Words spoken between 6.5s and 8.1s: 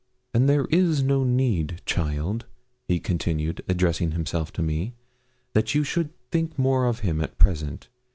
more of him at present.